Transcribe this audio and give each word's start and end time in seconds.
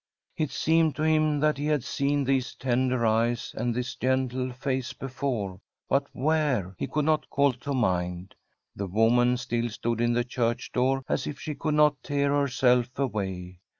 It 0.35 0.49
seemed 0.49 0.95
to 0.95 1.03
him 1.03 1.39
that 1.41 1.59
he 1.59 1.67
had 1.67 1.81
$een 1.81 2.25
the$e 2.25 2.41
tender 2.57 3.05
eyes 3.05 3.53
and 3.55 3.75
this 3.75 3.93
gentle 3.95 4.51
face 4.51 4.93
be 4.93 5.07
fore, 5.07 5.59
but 5.87 6.07
where, 6.11 6.73
he 6.79 6.87
could 6.87 7.05
not 7.05 7.29
call 7.29 7.53
to 7.53 7.73
mind. 7.75 8.33
The 8.75 8.87
wvxtian 8.87 9.37
stilt 9.37 9.71
stood 9.73 10.01
in 10.01 10.13
the 10.13 10.23
church 10.23 10.71
door, 10.73 11.03
as 11.07 11.27
if 11.27 11.39
she 11.39 11.53
cvHild 11.53 11.91
iH>t 11.91 11.95
tear 12.01 12.31
herself 12.33 12.97
away. 12.97 13.59